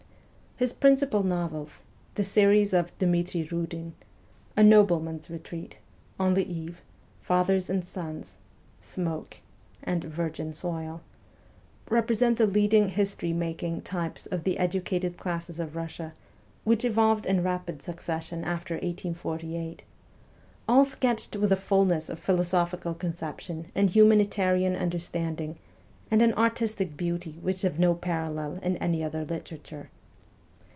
[0.57, 1.81] His principal novels
[2.13, 3.93] the series of' Dmitri Kiidin,''
[4.57, 4.61] A.
[4.61, 5.77] Nobleman's Eetreat,''
[6.23, 6.83] On the Eve,''
[7.29, 8.37] Fathers and Sons,''
[8.93, 9.37] Smoke,'
[9.81, 11.01] and' Virgin Soil'
[11.89, 16.13] represent the leading' history making' types of the educated classes of Russia,
[16.63, 19.81] which evolved in rapid succession after 1848;
[20.67, 25.55] all sketched with a fulness of philosophical conception and humani tarian understanding
[26.11, 29.89] and an artistic beauty which have no parallel in any other literature.